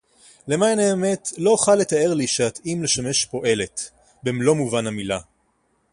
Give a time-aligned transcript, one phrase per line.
[0.47, 3.89] למען האמת, לא אוכל לתאר לי שאתאים לשמש “פועלת”,
[4.23, 5.19] במלוא מובן המלה.